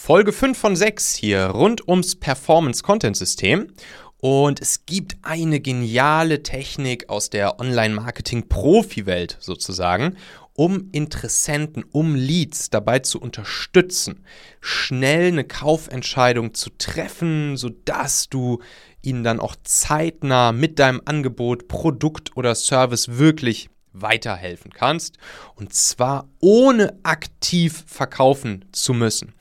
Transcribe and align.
Folge 0.00 0.32
5 0.32 0.56
von 0.56 0.74
6 0.74 1.16
hier 1.16 1.46
rund 1.46 1.86
ums 1.86 2.14
Performance 2.14 2.82
Content 2.82 3.14
System. 3.14 3.74
Und 4.16 4.58
es 4.58 4.86
gibt 4.86 5.18
eine 5.20 5.60
geniale 5.60 6.42
Technik 6.42 7.10
aus 7.10 7.28
der 7.28 7.60
Online-Marketing-Profi-Welt 7.60 9.36
sozusagen, 9.38 10.16
um 10.54 10.88
Interessenten, 10.92 11.84
um 11.90 12.14
Leads 12.14 12.70
dabei 12.70 13.00
zu 13.00 13.20
unterstützen, 13.20 14.24
schnell 14.60 15.26
eine 15.26 15.44
Kaufentscheidung 15.44 16.54
zu 16.54 16.70
treffen, 16.78 17.58
sodass 17.58 18.30
du 18.30 18.62
ihnen 19.02 19.24
dann 19.24 19.40
auch 19.40 19.56
zeitnah 19.64 20.52
mit 20.52 20.78
deinem 20.78 21.02
Angebot, 21.04 21.68
Produkt 21.68 22.34
oder 22.34 22.54
Service 22.54 23.18
wirklich 23.18 23.68
weiterhelfen 23.92 24.72
kannst. 24.72 25.18
Und 25.54 25.74
zwar 25.74 26.28
ohne 26.38 26.98
aktiv 27.02 27.84
verkaufen 27.86 28.64
zu 28.72 28.94
müssen. 28.94 29.34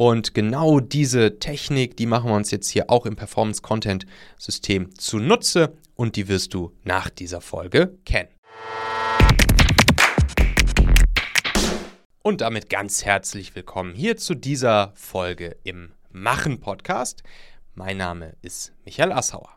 Und 0.00 0.32
genau 0.32 0.78
diese 0.78 1.40
Technik, 1.40 1.96
die 1.96 2.06
machen 2.06 2.30
wir 2.30 2.36
uns 2.36 2.52
jetzt 2.52 2.68
hier 2.68 2.88
auch 2.88 3.04
im 3.04 3.16
Performance 3.16 3.62
Content 3.62 4.06
System 4.38 4.94
zunutze 4.94 5.76
und 5.96 6.14
die 6.14 6.28
wirst 6.28 6.54
du 6.54 6.72
nach 6.84 7.10
dieser 7.10 7.40
Folge 7.40 7.98
kennen. 8.04 8.28
Und 12.22 12.42
damit 12.42 12.70
ganz 12.70 13.04
herzlich 13.04 13.56
willkommen 13.56 13.92
hier 13.92 14.16
zu 14.16 14.36
dieser 14.36 14.92
Folge 14.94 15.56
im 15.64 15.90
Machen 16.10 16.60
Podcast. 16.60 17.24
Mein 17.74 17.96
Name 17.96 18.36
ist 18.40 18.72
Michael 18.84 19.10
Assauer. 19.10 19.50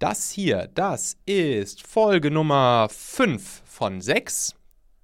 Das 0.00 0.32
hier, 0.32 0.70
das 0.74 1.18
ist 1.24 1.86
Folge 1.86 2.32
Nummer 2.32 2.88
5 2.90 3.62
von 3.64 4.00
6 4.00 4.56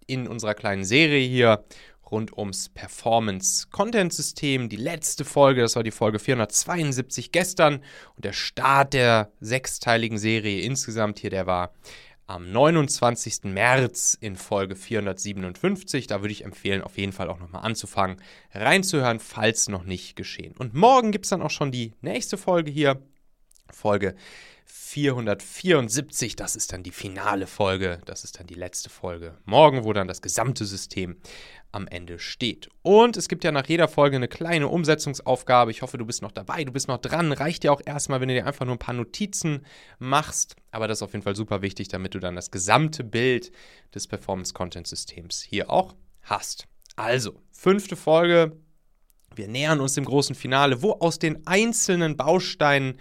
in 0.09 0.27
unserer 0.27 0.55
kleinen 0.55 0.83
Serie 0.83 1.25
hier 1.29 1.65
rund 2.11 2.37
ums 2.37 2.69
Performance-Content-System. 2.69 4.69
Die 4.69 4.77
letzte 4.77 5.25
Folge, 5.25 5.63
das 5.63 5.77
war 5.77 5.83
die 5.83 5.91
Folge 5.91 6.19
472 6.19 7.33
gestern 7.33 7.83
und 8.17 8.25
der 8.25 8.33
Start 8.33 8.95
der 8.95 9.33
sechsteiligen 9.41 10.19
Serie 10.19 10.63
insgesamt 10.63 11.19
hier, 11.19 11.31
der 11.31 11.47
war 11.47 11.73
am 12.29 12.53
29. 12.53 13.45
März 13.45 14.17
in 14.21 14.37
Folge 14.37 14.77
457. 14.77 16.07
Da 16.07 16.21
würde 16.21 16.33
ich 16.33 16.45
empfehlen, 16.45 16.83
auf 16.83 16.99
jeden 16.99 17.13
Fall 17.13 17.31
auch 17.31 17.41
nochmal 17.41 17.65
anzufangen, 17.65 18.21
reinzuhören, 18.53 19.19
falls 19.19 19.69
noch 19.69 19.85
nicht 19.85 20.15
geschehen. 20.15 20.55
Und 20.59 20.75
morgen 20.75 21.11
gibt 21.11 21.25
es 21.25 21.31
dann 21.31 21.43
auch 21.43 21.51
schon 21.51 21.73
die 21.73 21.95
nächste 22.03 22.37
Folge 22.37 22.71
hier, 22.71 23.03
Folge 23.73 24.15
474. 24.65 26.37
Das 26.37 26.57
ist 26.57 26.73
dann 26.73 26.83
die 26.83 26.91
finale 26.91 27.47
Folge. 27.47 28.01
Das 28.05 28.25
ist 28.25 28.39
dann 28.39 28.47
die 28.47 28.55
letzte 28.55 28.91
Folge. 28.91 29.37
Morgen, 29.45 29.85
wo 29.85 29.93
dann 29.93 30.09
das 30.09 30.23
gesamte 30.23 30.65
System 30.65 31.17
am 31.73 31.87
Ende 31.87 32.19
steht. 32.19 32.69
Und 32.83 33.17
es 33.17 33.29
gibt 33.29 33.45
ja 33.45 33.53
nach 33.53 33.67
jeder 33.67 33.89
Folge 33.89 34.17
eine 34.17 34.29
kleine 34.29 34.69
Umsetzungsaufgabe. 34.69 35.71
Ich 35.71 35.83
hoffe, 35.83 35.99
du 35.99 36.07
bist 36.07 36.23
noch 36.23 36.33
dabei, 36.33 36.65
du 36.65 36.73
bist 36.73 36.89
noch 36.89 36.99
dran. 36.99 37.33
Reicht 37.33 37.63
dir 37.63 37.73
auch 37.73 37.83
erstmal, 37.85 38.21
wenn 38.21 38.29
du 38.29 38.35
dir 38.35 38.47
einfach 38.47 38.65
nur 38.65 38.77
ein 38.77 38.81
paar 38.81 38.95
Notizen 38.95 39.65
machst. 39.99 40.57
Aber 40.71 40.89
das 40.89 40.99
ist 40.99 41.03
auf 41.03 41.13
jeden 41.13 41.23
Fall 41.23 41.37
super 41.37 41.63
wichtig, 41.63 41.89
damit 41.89 42.15
du 42.15 42.19
dann 42.19 42.37
das 42.37 42.51
gesamte 42.51 43.05
Bild 43.05 43.53
des 43.95 44.07
Performance-Content-Systems 44.07 45.43
hier 45.43 45.71
auch 45.71 45.95
hast. 46.23 46.67
Also, 46.97 47.41
fünfte 47.51 47.97
Folge. 47.97 48.57
Wir 49.35 49.49
nähern 49.49 49.81
uns 49.81 49.95
dem 49.95 50.05
großen 50.05 50.35
Finale, 50.35 50.83
wo 50.83 50.93
aus 50.93 51.19
den 51.19 51.47
einzelnen 51.47 52.17
Bausteinen 52.17 52.99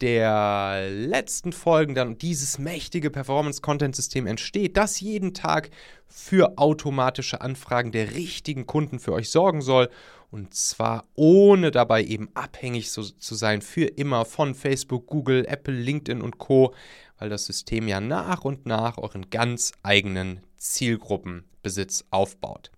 der 0.00 0.90
letzten 0.90 1.52
Folgen 1.52 1.94
dann 1.94 2.18
dieses 2.18 2.58
mächtige 2.58 3.10
Performance-Content-System 3.10 4.26
entsteht, 4.26 4.76
das 4.76 5.00
jeden 5.00 5.32
Tag 5.32 5.70
für 6.06 6.58
automatische 6.58 7.40
Anfragen 7.40 7.92
der 7.92 8.14
richtigen 8.14 8.66
Kunden 8.66 8.98
für 8.98 9.12
euch 9.12 9.30
sorgen 9.30 9.62
soll. 9.62 9.88
Und 10.30 10.54
zwar 10.54 11.04
ohne 11.14 11.70
dabei 11.70 12.04
eben 12.04 12.28
abhängig 12.34 12.90
so, 12.90 13.02
zu 13.02 13.34
sein 13.34 13.62
für 13.62 13.86
immer 13.86 14.24
von 14.24 14.54
Facebook, 14.54 15.06
Google, 15.06 15.46
Apple, 15.46 15.74
LinkedIn 15.74 16.20
und 16.20 16.38
Co., 16.38 16.74
weil 17.18 17.30
das 17.30 17.46
System 17.46 17.88
ja 17.88 18.00
nach 18.00 18.44
und 18.44 18.66
nach 18.66 18.98
euren 18.98 19.30
ganz 19.30 19.72
eigenen 19.82 20.40
Zielgruppenbesitz 20.58 22.04
aufbaut. 22.10 22.70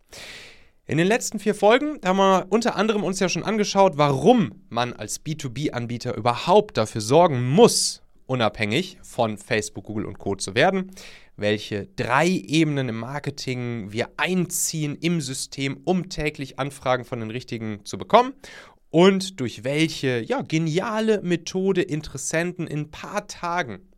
In 0.91 0.97
den 0.97 1.07
letzten 1.07 1.39
vier 1.39 1.55
Folgen 1.55 2.01
haben 2.03 2.17
wir 2.17 2.47
unter 2.49 2.75
anderem 2.77 3.05
uns 3.05 3.21
ja 3.21 3.29
schon 3.29 3.45
angeschaut, 3.45 3.99
warum 3.99 4.63
man 4.71 4.95
als 4.95 5.23
B2B-Anbieter 5.23 6.17
überhaupt 6.17 6.79
dafür 6.79 7.03
sorgen 7.03 7.47
muss, 7.47 8.01
unabhängig 8.25 8.97
von 9.03 9.37
Facebook, 9.37 9.85
Google 9.85 10.07
und 10.07 10.19
Co. 10.19 10.35
zu 10.35 10.55
werden, 10.55 10.91
welche 11.37 11.89
drei 11.97 12.27
Ebenen 12.29 12.89
im 12.89 12.97
Marketing 12.97 13.93
wir 13.93 14.09
einziehen 14.17 14.97
im 14.97 15.21
System, 15.21 15.79
um 15.85 16.09
täglich 16.09 16.59
Anfragen 16.59 17.05
von 17.05 17.21
den 17.21 17.31
richtigen 17.31 17.85
zu 17.85 17.99
bekommen 17.99 18.33
und 18.89 19.41
durch 19.41 19.65
welche 19.65 20.21
ja, 20.21 20.41
geniale 20.41 21.21
Methode 21.21 21.83
Interessenten 21.83 22.67
in 22.67 22.79
ein 22.79 22.91
paar 22.91 23.27
Tagen 23.27 23.91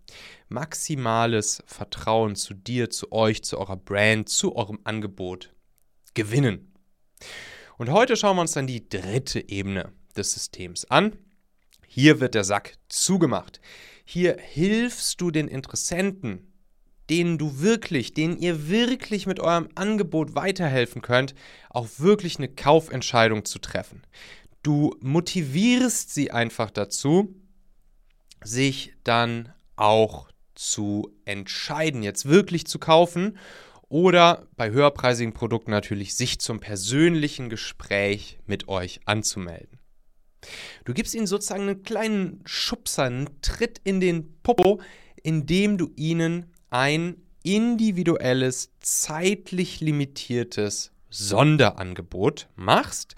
maximales 0.48 1.62
Vertrauen 1.66 2.34
zu 2.34 2.52
dir, 2.52 2.90
zu 2.90 3.12
euch, 3.12 3.44
zu 3.44 3.58
eurer 3.58 3.76
Brand, 3.76 4.28
zu 4.28 4.56
eurem 4.56 4.80
Angebot 4.82 5.54
gewinnen. 6.14 6.69
Und 7.78 7.90
heute 7.90 8.16
schauen 8.16 8.36
wir 8.36 8.42
uns 8.42 8.52
dann 8.52 8.66
die 8.66 8.88
dritte 8.88 9.48
Ebene 9.48 9.92
des 10.16 10.32
Systems 10.32 10.84
an. 10.84 11.16
Hier 11.86 12.20
wird 12.20 12.34
der 12.34 12.44
Sack 12.44 12.74
zugemacht. 12.88 13.60
Hier 14.04 14.36
hilfst 14.38 15.20
du 15.20 15.30
den 15.30 15.48
Interessenten, 15.48 16.52
denen 17.08 17.38
du 17.38 17.60
wirklich, 17.60 18.14
denen 18.14 18.36
ihr 18.36 18.68
wirklich 18.68 19.26
mit 19.26 19.40
eurem 19.40 19.68
Angebot 19.74 20.34
weiterhelfen 20.34 21.02
könnt, 21.02 21.34
auch 21.68 21.88
wirklich 21.98 22.38
eine 22.38 22.48
Kaufentscheidung 22.48 23.44
zu 23.44 23.58
treffen. 23.58 24.02
Du 24.62 24.94
motivierst 25.00 26.14
sie 26.14 26.30
einfach 26.30 26.70
dazu, 26.70 27.34
sich 28.42 28.94
dann 29.02 29.52
auch 29.76 30.28
zu 30.54 31.10
entscheiden, 31.24 32.02
jetzt 32.02 32.26
wirklich 32.26 32.66
zu 32.66 32.78
kaufen 32.78 33.38
oder 33.90 34.46
bei 34.56 34.70
höherpreisigen 34.70 35.34
Produkten 35.34 35.72
natürlich 35.72 36.14
sich 36.14 36.38
zum 36.38 36.60
persönlichen 36.60 37.50
Gespräch 37.50 38.38
mit 38.46 38.68
euch 38.68 39.00
anzumelden. 39.04 39.78
Du 40.84 40.94
gibst 40.94 41.14
ihnen 41.14 41.26
sozusagen 41.26 41.68
einen 41.68 41.82
kleinen 41.82 42.40
Schubser, 42.46 43.04
einen 43.04 43.42
Tritt 43.42 43.80
in 43.84 44.00
den 44.00 44.40
Popo, 44.42 44.80
indem 45.22 45.76
du 45.76 45.90
ihnen 45.96 46.46
ein 46.70 47.16
individuelles, 47.42 48.70
zeitlich 48.80 49.80
limitiertes 49.80 50.92
Sonderangebot 51.10 52.48
machst, 52.54 53.16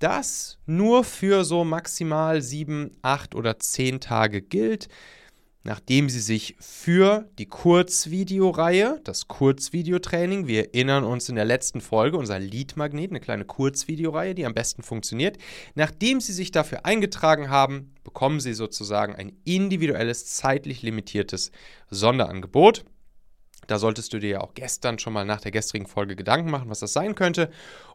das 0.00 0.58
nur 0.66 1.04
für 1.04 1.44
so 1.44 1.64
maximal 1.64 2.42
sieben, 2.42 2.90
acht 3.02 3.34
oder 3.34 3.58
zehn 3.58 4.00
Tage 4.00 4.42
gilt 4.42 4.88
nachdem 5.68 6.08
sie 6.08 6.20
sich 6.20 6.56
für 6.58 7.28
die 7.38 7.44
Kurzvideoreihe, 7.44 9.02
das 9.04 9.28
Kurzvideotraining, 9.28 10.46
wir 10.46 10.68
erinnern 10.68 11.04
uns 11.04 11.28
in 11.28 11.34
der 11.34 11.44
letzten 11.44 11.82
Folge, 11.82 12.16
unser 12.16 12.38
Lead-Magnet, 12.38 13.10
eine 13.10 13.20
kleine 13.20 13.44
Kurzvideoreihe, 13.44 14.34
die 14.34 14.46
am 14.46 14.54
besten 14.54 14.82
funktioniert, 14.82 15.36
nachdem 15.74 16.22
sie 16.22 16.32
sich 16.32 16.52
dafür 16.52 16.86
eingetragen 16.86 17.50
haben, 17.50 17.92
bekommen 18.02 18.40
sie 18.40 18.54
sozusagen 18.54 19.14
ein 19.14 19.36
individuelles, 19.44 20.24
zeitlich 20.24 20.80
limitiertes 20.80 21.52
Sonderangebot. 21.90 22.86
Da 23.66 23.78
solltest 23.78 24.14
du 24.14 24.18
dir 24.18 24.30
ja 24.30 24.40
auch 24.40 24.54
gestern 24.54 24.98
schon 24.98 25.12
mal 25.12 25.26
nach 25.26 25.42
der 25.42 25.50
gestrigen 25.50 25.86
Folge 25.86 26.16
Gedanken 26.16 26.50
machen, 26.50 26.70
was 26.70 26.80
das 26.80 26.94
sein 26.94 27.14
könnte. 27.14 27.50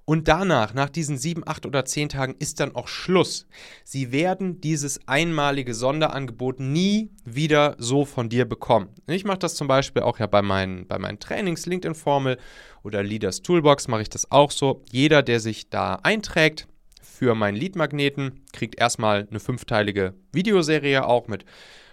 Und 0.06 0.28
danach, 0.28 0.74
nach 0.74 0.90
diesen 0.90 1.18
sieben, 1.18 1.44
acht 1.46 1.66
oder 1.66 1.86
zehn 1.86 2.10
Tagen, 2.10 2.36
ist 2.38 2.60
dann 2.60 2.76
auch 2.76 2.90
Schluss. 2.90 3.48
Sie 3.86 4.12
werden 4.12 4.60
dieses 4.60 5.08
einmalige 5.08 5.74
Sonderangebot 5.74 6.60
nie 6.60 7.12
wieder 7.24 7.76
so 7.78 8.04
von 8.04 8.28
dir 8.28 8.44
bekommen. 8.46 8.90
Ich 9.08 9.24
mache 9.24 9.40
das 9.40 9.56
zum 9.56 9.68
Beispiel 9.68 10.02
auch 10.02 10.20
ja 10.20 10.28
bei 10.28 10.42
meinen, 10.42 10.88
bei 10.88 11.00
meinen 11.00 11.20
Trainings, 11.20 11.66
LinkedIn-Formel 11.66 12.38
oder 12.84 13.02
Leaders 13.02 13.42
Toolbox 13.42 13.88
mache 13.88 14.02
ich 14.02 14.10
das 14.10 14.30
auch 14.30 14.52
so. 14.52 14.84
Jeder, 14.92 15.24
der 15.24 15.40
sich 15.40 15.70
da 15.70 15.96
einträgt, 16.04 16.68
für 17.02 17.36
meinen 17.36 17.56
Lead-Magneten, 17.56 18.42
kriegt 18.52 18.78
erstmal 18.78 19.28
eine 19.30 19.40
fünfteilige 19.40 20.14
Videoserie 20.34 21.06
auch 21.06 21.28
mit 21.28 21.46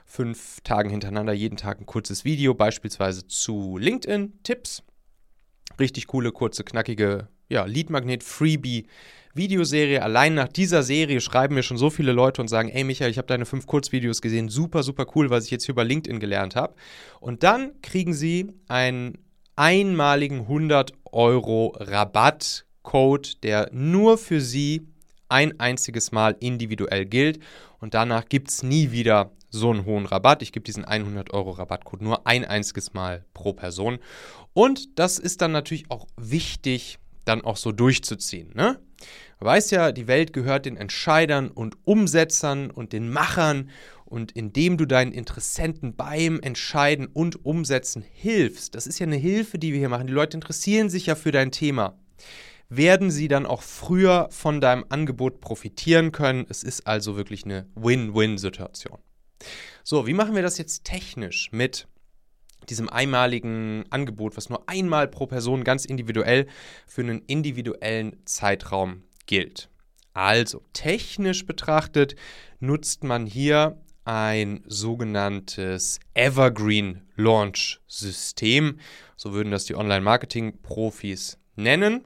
fünf 0.05 0.61
Tagen 0.63 0.91
hintereinander 0.91 1.33
jeden 1.33 1.56
Tag 1.56 1.79
ein 1.79 1.87
kurzes 1.87 2.25
Video, 2.25 2.55
beispielsweise 2.55 3.29
zu 3.29 3.77
LinkedIn-Tipps. 3.79 4.83
Richtig 5.79 6.09
coole, 6.09 6.33
kurze, 6.33 6.65
knackige 6.65 7.29
ja, 7.50 7.64
Lead-Magnet-Freebie. 7.64 8.87
Videoserie. 9.32 10.02
Allein 10.02 10.35
nach 10.35 10.49
dieser 10.49 10.82
Serie 10.82 11.20
schreiben 11.20 11.55
mir 11.55 11.62
schon 11.62 11.76
so 11.76 11.88
viele 11.88 12.12
Leute 12.12 12.43
und 12.43 12.49
sagen, 12.49 12.69
ey 12.69 12.82
Michael, 12.82 13.11
ich 13.11 13.19
habe 13.19 13.29
deine 13.29 13.47
fünf 13.47 13.67
Kurzvideos 13.67 14.23
gesehen, 14.23 14.49
super, 14.49 14.82
super 14.82 15.06
cool, 15.14 15.31
was 15.31 15.44
ich 15.44 15.50
jetzt 15.52 15.67
hier 15.67 15.73
über 15.73 15.85
LinkedIn 15.85 16.19
gelernt 16.19 16.56
habe. 16.56 16.75
Und 17.20 17.43
dann 17.44 17.81
kriegen 17.81 18.12
sie 18.12 18.52
einen 18.67 19.19
einmaligen 19.55 20.41
100 20.41 20.93
Euro 21.12 21.76
Rabattcode, 21.79 23.43
der 23.44 23.70
nur 23.73 24.19
für 24.19 24.41
sie 24.41 24.88
ein 25.29 25.61
einziges 25.61 26.11
Mal 26.11 26.37
individuell 26.41 27.06
gilt. 27.06 27.38
Und 27.79 27.94
danach 27.94 28.29
gibt 28.29 28.50
es 28.50 28.62
nie 28.62 28.91
wieder 28.91 29.31
so 29.49 29.70
einen 29.70 29.85
hohen 29.85 30.06
Rabatt. 30.06 30.43
Ich 30.43 30.53
gebe 30.53 30.64
diesen 30.64 30.85
100 30.85 31.32
Euro 31.32 31.50
Rabattcode 31.50 32.03
nur 32.03 32.26
ein 32.26 32.44
einziges 32.44 32.94
Mal 32.94 33.25
pro 33.32 33.53
Person. 33.53 33.99
Und 34.55 34.99
das 34.99 35.19
ist 35.19 35.41
dann 35.41 35.53
natürlich 35.53 35.91
auch 35.91 36.06
wichtig, 36.17 36.99
dann 37.31 37.43
auch 37.43 37.56
so 37.56 37.73
durchzuziehen. 37.73 38.53
Ne? 38.55 38.79
Du 39.38 39.47
weißt 39.47 39.71
ja, 39.71 39.93
die 39.93 40.06
Welt 40.06 40.32
gehört 40.32 40.67
den 40.67 40.77
Entscheidern 40.77 41.50
und 41.50 41.77
Umsetzern 41.85 42.71
und 42.71 42.93
den 42.93 43.11
Machern 43.11 43.71
und 44.05 44.32
indem 44.32 44.77
du 44.77 44.87
deinen 44.87 45.12
Interessenten 45.12 45.94
beim 45.94 46.41
Entscheiden 46.41 47.06
und 47.06 47.44
Umsetzen 47.47 48.03
hilfst, 48.03 48.75
das 48.75 48.87
ist 48.87 48.99
ja 48.99 49.06
eine 49.06 49.17
Hilfe, 49.17 49.59
die 49.59 49.73
wir 49.73 49.79
hier 49.79 49.88
machen. 49.88 50.09
Die 50.09 50.12
Leute 50.12 50.37
interessieren 50.37 50.91
sich 50.91 51.06
ja 51.06 51.15
für 51.15 51.31
dein 51.31 51.53
Thema. 51.53 51.97
Werden 52.69 53.11
sie 53.11 53.29
dann 53.29 53.47
auch 53.47 53.62
früher 53.62 54.29
von 54.31 54.61
deinem 54.61 54.85
Angebot 54.88 55.41
profitieren 55.41 56.12
können? 56.12 56.47
Es 56.49 56.62
ist 56.62 56.87
also 56.87 57.17
wirklich 57.17 57.44
eine 57.44 57.67
Win-Win-Situation. 57.75 58.99
So, 59.85 60.06
wie 60.06 60.12
machen 60.12 60.35
wir 60.35 60.43
das 60.43 60.59
jetzt 60.59 60.85
technisch 60.85 61.50
mit 61.53 61.88
diesem 62.69 62.89
einmaligen 62.89 63.85
Angebot, 63.91 64.37
was 64.37 64.49
nur 64.49 64.69
einmal 64.69 65.09
pro 65.09 65.27
Person 65.27 65.65
ganz 65.65 65.85
individuell 65.85 66.47
für 66.87 67.03
einen 67.03 67.23
individuellen 67.27 68.17
Zeitraum 68.25 69.03
gilt? 69.27 69.71
Also, 70.12 70.62
technisch 70.73 71.47
betrachtet 71.47 72.17
nutzt 72.59 73.05
man 73.05 73.27
hier 73.27 73.81
ein 74.05 74.62
sogenanntes 74.67 76.01
Evergreen 76.15 77.03
Launch 77.17 77.81
System. 77.87 78.79
So 79.17 79.33
würden 79.33 79.53
das 79.53 79.67
die 79.67 79.77
Online-Marketing-Profis 79.77 81.39
nennen. 81.55 82.05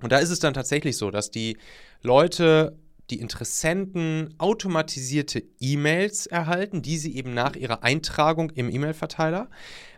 Und 0.00 0.12
da 0.12 0.18
ist 0.18 0.30
es 0.30 0.40
dann 0.40 0.54
tatsächlich 0.54 0.96
so, 0.96 1.10
dass 1.10 1.30
die 1.30 1.58
Leute, 2.02 2.78
die 3.10 3.20
Interessenten 3.20 4.34
automatisierte 4.38 5.44
E-Mails 5.60 6.26
erhalten, 6.26 6.82
die 6.82 6.98
sie 6.98 7.16
eben 7.16 7.34
nach 7.34 7.56
ihrer 7.56 7.82
Eintragung 7.82 8.50
im 8.50 8.70
E-Mail-Verteiler 8.70 9.48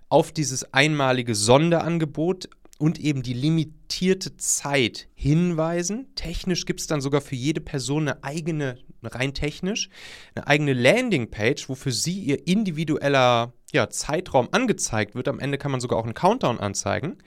auf 0.09 0.33
dieses 0.33 0.73
einmalige 0.73 1.35
Sonderangebot 1.35 2.49
und 2.79 3.01
eben 3.01 3.23
die 3.23 3.35
limitierte 3.35 4.37
Zeit 4.37 5.09
hinweisen. 5.15 6.15
Technisch 6.15 6.65
gibt 6.65 6.81
es 6.81 6.87
dann 6.87 7.01
sogar 7.01 7.21
für 7.21 7.35
jede 7.35 7.61
Person 7.61 8.09
eine 8.09 8.23
eigene, 8.23 8.79
rein 9.03 9.35
technisch, 9.35 9.91
eine 10.35 10.47
eigene 10.47 10.73
Landingpage, 10.73 11.69
wo 11.69 11.75
für 11.75 11.93
sie 11.93 12.21
ihr 12.21 12.47
individueller 12.47 13.53
ja, 13.73 13.91
Zeitraum 13.91 14.49
angezeigt 14.53 15.15
wird. 15.15 15.29
Am 15.29 15.41
Ende 15.41 15.59
kann 15.59 15.73
man 15.73 15.81
sogar 15.81 15.99
auch 15.99 16.05
einen 16.05 16.15
Countdown 16.15 16.61
anzeigen. 16.61 17.19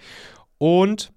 Und 0.57 1.11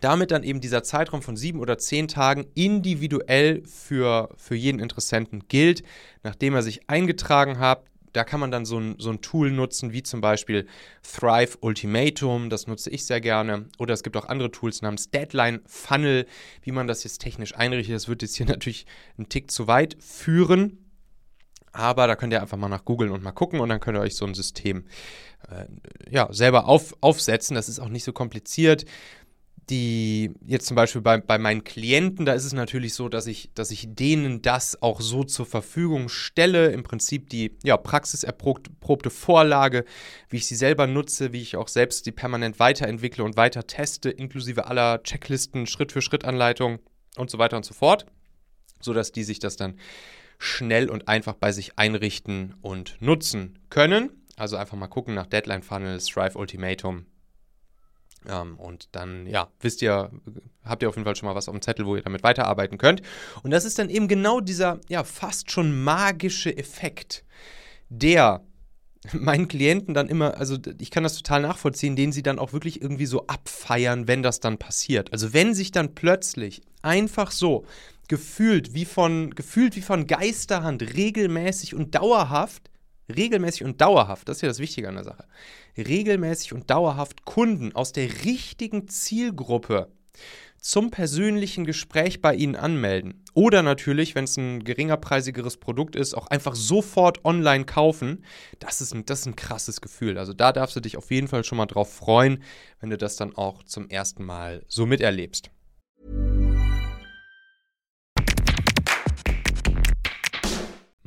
damit 0.00 0.30
dann 0.30 0.44
eben 0.44 0.60
dieser 0.60 0.82
Zeitraum 0.82 1.22
von 1.22 1.36
sieben 1.36 1.58
oder 1.58 1.78
zehn 1.78 2.08
Tagen 2.08 2.46
individuell 2.54 3.62
für, 3.66 4.30
für 4.36 4.54
jeden 4.54 4.78
Interessenten 4.78 5.48
gilt, 5.48 5.82
nachdem 6.22 6.54
er 6.54 6.62
sich 6.62 6.88
eingetragen 6.88 7.58
hat, 7.58 7.84
da 8.12 8.24
kann 8.24 8.40
man 8.40 8.50
dann 8.50 8.64
so 8.64 8.78
ein, 8.78 8.96
so 8.98 9.10
ein 9.10 9.20
Tool 9.20 9.50
nutzen, 9.52 9.92
wie 9.92 10.02
zum 10.02 10.20
Beispiel 10.20 10.66
Thrive 11.02 11.58
Ultimatum, 11.60 12.50
das 12.50 12.66
nutze 12.66 12.90
ich 12.90 13.06
sehr 13.06 13.20
gerne. 13.20 13.66
Oder 13.78 13.94
es 13.94 14.02
gibt 14.02 14.16
auch 14.16 14.26
andere 14.26 14.50
Tools 14.50 14.82
namens 14.82 15.10
Deadline 15.10 15.60
Funnel, 15.66 16.26
wie 16.62 16.72
man 16.72 16.86
das 16.86 17.04
jetzt 17.04 17.18
technisch 17.18 17.54
einrichtet. 17.54 17.94
Das 17.94 18.08
wird 18.08 18.22
jetzt 18.22 18.36
hier 18.36 18.46
natürlich 18.48 18.86
einen 19.16 19.28
Tick 19.28 19.50
zu 19.50 19.68
weit 19.68 19.96
führen. 20.00 20.78
Aber 21.72 22.08
da 22.08 22.16
könnt 22.16 22.32
ihr 22.32 22.42
einfach 22.42 22.56
mal 22.56 22.68
nach 22.68 22.84
googeln 22.84 23.12
und 23.12 23.22
mal 23.22 23.30
gucken 23.30 23.60
und 23.60 23.68
dann 23.68 23.78
könnt 23.78 23.96
ihr 23.96 24.00
euch 24.00 24.16
so 24.16 24.26
ein 24.26 24.34
System 24.34 24.86
äh, 25.48 25.66
ja, 26.10 26.26
selber 26.32 26.66
auf, 26.66 26.96
aufsetzen. 27.00 27.54
Das 27.54 27.68
ist 27.68 27.78
auch 27.78 27.88
nicht 27.88 28.02
so 28.02 28.12
kompliziert 28.12 28.86
die 29.70 30.32
jetzt 30.44 30.66
zum 30.66 30.74
Beispiel 30.74 31.00
bei, 31.00 31.18
bei 31.18 31.38
meinen 31.38 31.64
Klienten, 31.64 32.26
da 32.26 32.32
ist 32.32 32.44
es 32.44 32.52
natürlich 32.52 32.94
so, 32.94 33.08
dass 33.08 33.26
ich, 33.26 33.50
dass 33.54 33.70
ich 33.70 33.86
denen 33.88 34.42
das 34.42 34.82
auch 34.82 35.00
so 35.00 35.24
zur 35.24 35.46
Verfügung 35.46 36.08
stelle. 36.08 36.70
Im 36.72 36.82
Prinzip 36.82 37.30
die 37.30 37.56
ja, 37.62 37.76
praxiserprobte 37.76 39.10
Vorlage, 39.10 39.84
wie 40.28 40.36
ich 40.36 40.46
sie 40.46 40.56
selber 40.56 40.86
nutze, 40.86 41.32
wie 41.32 41.40
ich 41.40 41.56
auch 41.56 41.68
selbst 41.68 42.06
die 42.06 42.12
permanent 42.12 42.58
weiterentwickle 42.58 43.24
und 43.24 43.36
weiter 43.36 43.66
teste, 43.66 44.10
inklusive 44.10 44.66
aller 44.66 45.02
Checklisten, 45.02 45.66
Schritt-für-Schritt-Anleitungen 45.66 46.80
und 47.16 47.30
so 47.30 47.38
weiter 47.38 47.56
und 47.56 47.64
so 47.64 47.74
fort, 47.74 48.06
sodass 48.80 49.12
die 49.12 49.24
sich 49.24 49.38
das 49.38 49.56
dann 49.56 49.78
schnell 50.38 50.90
und 50.90 51.06
einfach 51.06 51.34
bei 51.34 51.52
sich 51.52 51.78
einrichten 51.78 52.54
und 52.62 52.96
nutzen 53.00 53.58
können. 53.68 54.10
Also 54.36 54.56
einfach 54.56 54.76
mal 54.76 54.88
gucken 54.88 55.14
nach 55.14 55.26
Deadline 55.26 55.62
Funnels, 55.62 56.08
Strive 56.08 56.38
Ultimatum, 56.38 57.04
ähm, 58.28 58.58
und 58.58 58.88
dann, 58.92 59.26
ja, 59.26 59.48
wisst 59.60 59.82
ihr, 59.82 60.10
habt 60.64 60.82
ihr 60.82 60.88
auf 60.88 60.96
jeden 60.96 61.04
Fall 61.04 61.16
schon 61.16 61.28
mal 61.28 61.34
was 61.34 61.48
auf 61.48 61.54
dem 61.54 61.62
Zettel, 61.62 61.86
wo 61.86 61.96
ihr 61.96 62.02
damit 62.02 62.22
weiterarbeiten 62.22 62.78
könnt. 62.78 63.02
Und 63.42 63.50
das 63.50 63.64
ist 63.64 63.78
dann 63.78 63.88
eben 63.88 64.08
genau 64.08 64.40
dieser, 64.40 64.80
ja, 64.88 65.04
fast 65.04 65.50
schon 65.50 65.82
magische 65.82 66.56
Effekt, 66.56 67.24
der 67.88 68.42
meinen 69.12 69.48
Klienten 69.48 69.94
dann 69.94 70.08
immer, 70.08 70.36
also 70.36 70.58
ich 70.78 70.90
kann 70.90 71.02
das 71.02 71.16
total 71.16 71.40
nachvollziehen, 71.42 71.96
den 71.96 72.12
sie 72.12 72.22
dann 72.22 72.38
auch 72.38 72.52
wirklich 72.52 72.82
irgendwie 72.82 73.06
so 73.06 73.26
abfeiern, 73.26 74.08
wenn 74.08 74.22
das 74.22 74.40
dann 74.40 74.58
passiert. 74.58 75.12
Also 75.12 75.32
wenn 75.32 75.54
sich 75.54 75.72
dann 75.72 75.94
plötzlich 75.94 76.62
einfach 76.82 77.30
so 77.30 77.64
gefühlt 78.08 78.74
wie 78.74 78.84
von, 78.84 79.30
gefühlt 79.34 79.76
wie 79.76 79.82
von 79.82 80.06
Geisterhand 80.06 80.82
regelmäßig 80.82 81.74
und 81.74 81.94
dauerhaft 81.94 82.70
regelmäßig 83.10 83.64
und 83.64 83.80
dauerhaft, 83.80 84.28
das 84.28 84.38
ist 84.38 84.42
ja 84.42 84.48
das 84.48 84.58
Wichtige 84.58 84.88
an 84.88 84.94
der 84.94 85.04
Sache, 85.04 85.24
regelmäßig 85.76 86.52
und 86.52 86.70
dauerhaft 86.70 87.24
Kunden 87.24 87.74
aus 87.74 87.92
der 87.92 88.24
richtigen 88.24 88.88
Zielgruppe 88.88 89.88
zum 90.60 90.90
persönlichen 90.90 91.64
Gespräch 91.64 92.20
bei 92.20 92.34
Ihnen 92.34 92.56
anmelden. 92.56 93.24
Oder 93.34 93.62
natürlich, 93.62 94.14
wenn 94.14 94.24
es 94.24 94.36
ein 94.36 94.62
geringerpreisigeres 94.62 95.56
Produkt 95.56 95.96
ist, 95.96 96.14
auch 96.14 96.26
einfach 96.26 96.54
sofort 96.54 97.24
online 97.24 97.64
kaufen. 97.64 98.24
Das 98.58 98.80
ist, 98.80 98.92
ein, 98.92 99.06
das 99.06 99.20
ist 99.20 99.26
ein 99.26 99.36
krasses 99.36 99.80
Gefühl. 99.80 100.18
Also 100.18 100.32
da 100.32 100.52
darfst 100.52 100.76
du 100.76 100.80
dich 100.80 100.96
auf 100.96 101.10
jeden 101.10 101.28
Fall 101.28 101.44
schon 101.44 101.58
mal 101.58 101.66
drauf 101.66 101.92
freuen, 101.92 102.42
wenn 102.80 102.90
du 102.90 102.98
das 102.98 103.16
dann 103.16 103.34
auch 103.34 103.62
zum 103.64 103.88
ersten 103.88 104.24
Mal 104.24 104.64
so 104.68 104.86
miterlebst. 104.86 105.50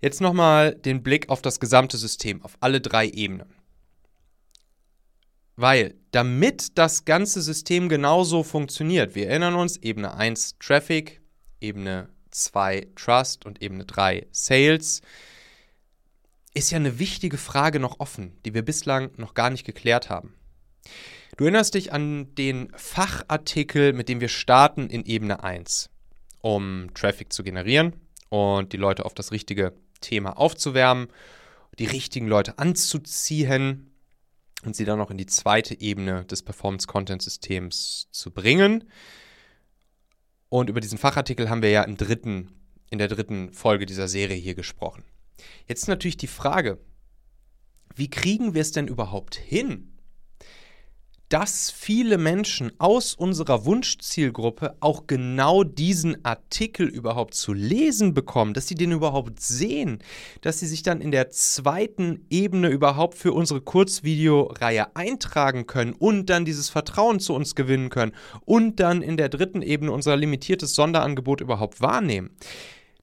Jetzt 0.00 0.20
nochmal 0.20 0.74
den 0.74 1.02
Blick 1.02 1.28
auf 1.28 1.42
das 1.42 1.58
gesamte 1.58 1.96
System, 1.96 2.42
auf 2.42 2.56
alle 2.60 2.80
drei 2.80 3.08
Ebenen. 3.08 3.52
Weil, 5.56 5.96
damit 6.12 6.78
das 6.78 7.04
ganze 7.04 7.42
System 7.42 7.88
genauso 7.88 8.44
funktioniert, 8.44 9.16
wir 9.16 9.28
erinnern 9.28 9.56
uns, 9.56 9.76
Ebene 9.76 10.14
1 10.14 10.58
Traffic, 10.60 11.20
Ebene 11.60 12.10
2 12.30 12.86
Trust 12.94 13.44
und 13.44 13.60
Ebene 13.60 13.84
3 13.84 14.28
Sales, 14.30 15.02
ist 16.54 16.70
ja 16.70 16.76
eine 16.76 17.00
wichtige 17.00 17.38
Frage 17.38 17.80
noch 17.80 17.98
offen, 17.98 18.38
die 18.44 18.54
wir 18.54 18.62
bislang 18.62 19.10
noch 19.16 19.34
gar 19.34 19.50
nicht 19.50 19.64
geklärt 19.64 20.10
haben. 20.10 20.34
Du 21.36 21.44
erinnerst 21.44 21.74
dich 21.74 21.92
an 21.92 22.34
den 22.36 22.70
Fachartikel, 22.76 23.92
mit 23.92 24.08
dem 24.08 24.20
wir 24.20 24.28
starten 24.28 24.88
in 24.88 25.04
Ebene 25.04 25.42
1, 25.42 25.90
um 26.40 26.88
Traffic 26.94 27.32
zu 27.32 27.42
generieren 27.42 27.94
und 28.28 28.72
die 28.72 28.76
Leute 28.76 29.04
auf 29.04 29.14
das 29.14 29.32
richtige 29.32 29.72
Thema 30.00 30.38
aufzuwärmen, 30.38 31.08
die 31.78 31.86
richtigen 31.86 32.26
Leute 32.26 32.58
anzuziehen 32.58 33.92
und 34.64 34.74
sie 34.74 34.84
dann 34.84 34.98
noch 34.98 35.10
in 35.10 35.18
die 35.18 35.26
zweite 35.26 35.80
Ebene 35.80 36.24
des 36.24 36.42
Performance-Content-Systems 36.42 38.08
zu 38.10 38.32
bringen. 38.32 38.84
Und 40.48 40.70
über 40.70 40.80
diesen 40.80 40.98
Fachartikel 40.98 41.50
haben 41.50 41.62
wir 41.62 41.70
ja 41.70 41.82
im 41.82 41.96
dritten, 41.96 42.50
in 42.90 42.98
der 42.98 43.08
dritten 43.08 43.52
Folge 43.52 43.86
dieser 43.86 44.08
Serie 44.08 44.36
hier 44.36 44.54
gesprochen. 44.54 45.04
Jetzt 45.66 45.82
ist 45.82 45.88
natürlich 45.88 46.16
die 46.16 46.26
Frage, 46.26 46.78
wie 47.94 48.10
kriegen 48.10 48.54
wir 48.54 48.62
es 48.62 48.72
denn 48.72 48.88
überhaupt 48.88 49.36
hin, 49.36 49.97
dass 51.28 51.70
viele 51.70 52.16
Menschen 52.16 52.72
aus 52.78 53.14
unserer 53.14 53.64
Wunschzielgruppe 53.64 54.76
auch 54.80 55.06
genau 55.06 55.62
diesen 55.62 56.24
Artikel 56.24 56.88
überhaupt 56.88 57.34
zu 57.34 57.52
lesen 57.52 58.14
bekommen, 58.14 58.54
dass 58.54 58.66
sie 58.66 58.74
den 58.74 58.92
überhaupt 58.92 59.40
sehen, 59.40 59.98
dass 60.40 60.60
sie 60.60 60.66
sich 60.66 60.82
dann 60.82 61.00
in 61.00 61.10
der 61.10 61.30
zweiten 61.30 62.24
Ebene 62.30 62.68
überhaupt 62.68 63.16
für 63.16 63.32
unsere 63.32 63.60
Kurzvideoreihe 63.60 64.96
eintragen 64.96 65.66
können 65.66 65.92
und 65.92 66.30
dann 66.30 66.44
dieses 66.44 66.70
Vertrauen 66.70 67.20
zu 67.20 67.34
uns 67.34 67.54
gewinnen 67.54 67.90
können 67.90 68.12
und 68.46 68.80
dann 68.80 69.02
in 69.02 69.16
der 69.16 69.28
dritten 69.28 69.60
Ebene 69.60 69.92
unser 69.92 70.16
limitiertes 70.16 70.74
Sonderangebot 70.74 71.40
überhaupt 71.40 71.82
wahrnehmen. 71.82 72.30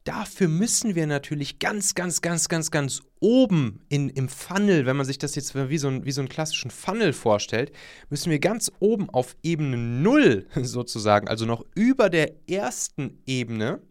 Dafür 0.05 0.47
müssen 0.47 0.93
wir 0.93 1.07
natürlich 1.07 1.57
ganz, 1.57 1.95
ganz, 1.95 2.21
ganz, 2.21 2.47
ganz, 2.47 2.69
ganz 2.69 3.01
oben 3.19 3.81
in, 3.89 4.09
im 4.09 4.29
Funnel, 4.29 4.85
wenn 4.85 4.95
man 4.95 5.05
sich 5.07 5.17
das 5.17 5.33
jetzt 5.33 5.55
wie 5.55 5.79
so, 5.79 5.87
ein, 5.87 6.05
wie 6.05 6.11
so 6.11 6.21
einen 6.21 6.29
klassischen 6.29 6.69
Funnel 6.69 7.11
vorstellt, 7.11 7.71
müssen 8.11 8.29
wir 8.29 8.37
ganz 8.37 8.71
oben 8.79 9.09
auf 9.09 9.35
Ebene 9.41 9.77
0 9.77 10.45
sozusagen, 10.61 11.27
also 11.27 11.47
noch 11.47 11.65
über 11.73 12.11
der 12.11 12.33
ersten 12.47 13.17
Ebene, 13.25 13.81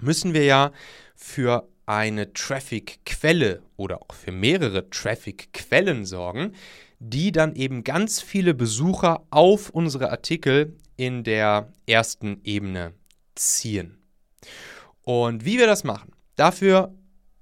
müssen 0.00 0.34
wir 0.34 0.44
ja 0.44 0.70
für 1.16 1.68
eine 1.84 2.32
Traffic-Quelle 2.32 3.60
oder 3.76 4.02
auch 4.02 4.14
für 4.14 4.30
mehrere 4.30 4.88
Traffic-Quellen 4.88 6.04
sorgen, 6.04 6.52
die 7.00 7.32
dann 7.32 7.56
eben 7.56 7.82
ganz 7.82 8.22
viele 8.22 8.54
Besucher 8.54 9.26
auf 9.30 9.70
unsere 9.70 10.12
Artikel 10.12 10.76
in 10.96 11.24
der 11.24 11.72
ersten 11.88 12.40
Ebene 12.44 12.94
ziehen. 13.34 13.98
Und 15.04 15.44
wie 15.44 15.58
wir 15.58 15.66
das 15.66 15.84
machen, 15.84 16.12
dafür 16.36 16.94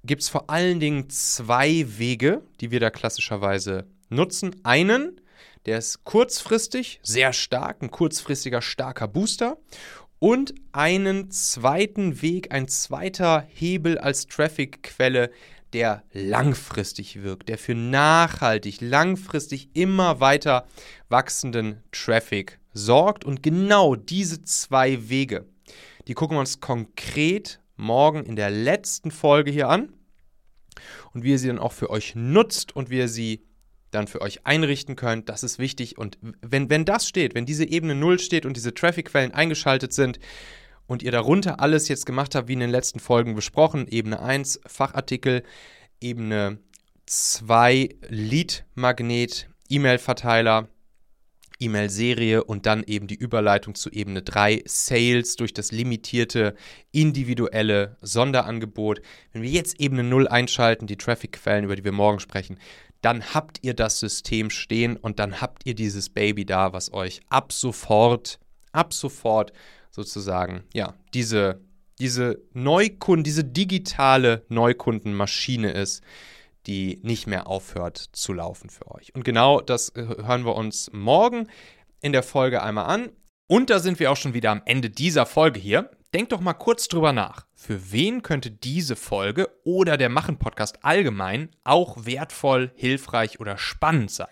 gibt 0.03 0.21
es 0.21 0.29
vor 0.29 0.49
allen 0.49 0.79
Dingen 0.79 1.09
zwei 1.09 1.85
Wege, 1.97 2.43
die 2.59 2.71
wir 2.71 2.79
da 2.79 2.89
klassischerweise 2.89 3.87
nutzen. 4.09 4.55
Einen, 4.63 5.21
der 5.65 5.77
ist 5.77 6.03
kurzfristig 6.03 6.99
sehr 7.03 7.31
stark, 7.31 7.81
ein 7.81 7.91
kurzfristiger 7.91 8.61
starker 8.61 9.07
Booster. 9.07 9.57
Und 10.19 10.53
einen 10.71 11.31
zweiten 11.31 12.21
Weg, 12.21 12.53
ein 12.53 12.69
zweiter 12.69 13.45
Hebel 13.49 13.97
als 13.97 14.27
Traffic-Quelle, 14.27 15.31
der 15.73 16.03
langfristig 16.13 17.23
wirkt, 17.23 17.49
der 17.49 17.57
für 17.57 17.75
nachhaltig, 17.75 18.79
langfristig 18.79 19.69
immer 19.73 20.19
weiter 20.19 20.65
wachsenden 21.09 21.83
Traffic 21.91 22.59
sorgt. 22.73 23.25
Und 23.25 23.43
genau 23.43 23.95
diese 23.95 24.43
zwei 24.43 25.09
Wege, 25.09 25.45
die 26.07 26.13
gucken 26.13 26.35
wir 26.35 26.39
uns 26.39 26.59
konkret 26.59 27.59
morgen 27.75 28.23
in 28.23 28.35
der 28.35 28.49
letzten 28.49 29.11
Folge 29.11 29.51
hier 29.51 29.69
an 29.69 29.93
und 31.13 31.23
wie 31.23 31.31
ihr 31.31 31.39
sie 31.39 31.47
dann 31.47 31.59
auch 31.59 31.71
für 31.71 31.89
euch 31.89 32.15
nutzt 32.15 32.75
und 32.75 32.89
wie 32.89 32.97
ihr 32.97 33.07
sie 33.07 33.43
dann 33.91 34.07
für 34.07 34.21
euch 34.21 34.45
einrichten 34.45 34.95
könnt. 34.95 35.29
Das 35.29 35.43
ist 35.43 35.59
wichtig. 35.59 35.97
Und 35.97 36.17
wenn, 36.41 36.69
wenn 36.69 36.85
das 36.85 37.07
steht, 37.07 37.35
wenn 37.35 37.45
diese 37.45 37.65
Ebene 37.65 37.95
0 37.95 38.19
steht 38.19 38.45
und 38.45 38.57
diese 38.57 38.73
Traffic-Quellen 38.73 39.33
eingeschaltet 39.33 39.93
sind 39.93 40.19
und 40.87 41.03
ihr 41.03 41.11
darunter 41.11 41.59
alles 41.59 41.87
jetzt 41.87 42.05
gemacht 42.05 42.35
habt, 42.35 42.47
wie 42.47 42.53
in 42.53 42.59
den 42.59 42.71
letzten 42.71 42.99
Folgen 42.99 43.35
besprochen, 43.35 43.87
Ebene 43.87 44.19
1 44.19 44.61
Fachartikel, 44.65 45.43
Ebene 46.01 46.57
2 47.05 47.89
Lead-Magnet, 48.09 49.47
E-Mail-Verteiler, 49.69 50.67
E-Mail-Serie 51.59 52.43
und 52.43 52.65
dann 52.65 52.83
eben 52.83 53.07
die 53.07 53.15
Überleitung 53.15 53.75
zu 53.75 53.89
Ebene 53.89 54.21
3, 54.21 54.63
Sales 54.65 55.35
durch 55.35 55.53
das 55.53 55.71
limitierte 55.71 56.55
individuelle 56.91 57.97
Sonderangebot. 58.01 59.01
Wenn 59.31 59.41
wir 59.41 59.49
jetzt 59.49 59.79
Ebene 59.79 60.03
0 60.03 60.27
einschalten, 60.27 60.87
die 60.87 60.97
Traffic-Quellen, 60.97 61.65
über 61.65 61.75
die 61.75 61.83
wir 61.83 61.91
morgen 61.91 62.19
sprechen, 62.19 62.57
dann 63.01 63.33
habt 63.33 63.59
ihr 63.61 63.73
das 63.73 63.99
System 63.99 64.49
stehen 64.49 64.95
und 64.95 65.19
dann 65.19 65.41
habt 65.41 65.65
ihr 65.65 65.75
dieses 65.75 66.09
Baby 66.09 66.45
da, 66.45 66.71
was 66.71 66.93
euch 66.93 67.21
ab 67.29 67.51
sofort, 67.51 68.39
ab 68.71 68.93
sofort 68.93 69.51
sozusagen, 69.91 70.63
ja, 70.73 70.95
diese, 71.13 71.59
diese 71.99 72.41
Neukunden, 72.53 73.23
diese 73.23 73.43
digitale 73.43 74.45
Neukundenmaschine 74.47 75.71
ist, 75.71 76.01
die 76.67 76.99
nicht 77.03 77.27
mehr 77.27 77.47
aufhört 77.47 77.97
zu 77.97 78.33
laufen 78.33 78.69
für 78.69 78.89
euch. 78.91 79.13
Und 79.15 79.23
genau 79.23 79.61
das 79.61 79.89
äh, 79.89 80.01
hören 80.01 80.45
wir 80.45 80.55
uns 80.55 80.91
morgen 80.93 81.47
in 82.01 82.11
der 82.11 82.23
Folge 82.23 82.61
einmal 82.61 82.85
an. 82.85 83.09
Und 83.47 83.69
da 83.69 83.79
sind 83.79 83.99
wir 83.99 84.11
auch 84.11 84.17
schon 84.17 84.33
wieder 84.33 84.51
am 84.51 84.61
Ende 84.65 84.89
dieser 84.89 85.25
Folge 85.25 85.59
hier. 85.59 85.91
Denkt 86.13 86.31
doch 86.31 86.41
mal 86.41 86.53
kurz 86.53 86.87
drüber 86.87 87.11
nach. 87.11 87.47
Für 87.53 87.91
wen 87.91 88.21
könnte 88.21 88.51
diese 88.51 88.95
Folge 88.95 89.49
oder 89.63 89.97
der 89.97 90.09
Machen-Podcast 90.09 90.83
allgemein 90.83 91.49
auch 91.63 92.05
wertvoll, 92.05 92.71
hilfreich 92.75 93.39
oder 93.39 93.57
spannend 93.57 94.11
sein? 94.11 94.27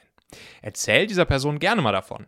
Erzähl 0.62 1.08
dieser 1.08 1.26
Person 1.26 1.60
gerne 1.60 1.82
mal 1.82 1.92
davon. 1.92 2.28